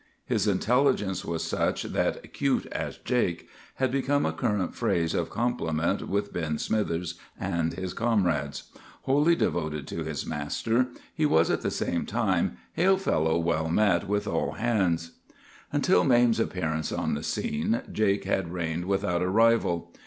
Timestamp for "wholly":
9.03-9.35